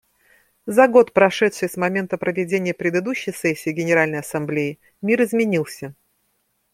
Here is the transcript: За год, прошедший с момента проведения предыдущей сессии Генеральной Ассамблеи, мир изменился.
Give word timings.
За 0.65 0.87
год, 0.87 1.13
прошедший 1.13 1.69
с 1.69 1.77
момента 1.77 2.17
проведения 2.17 2.73
предыдущей 2.73 3.31
сессии 3.31 3.69
Генеральной 3.69 4.17
Ассамблеи, 4.21 4.79
мир 4.99 5.21
изменился. 5.21 5.93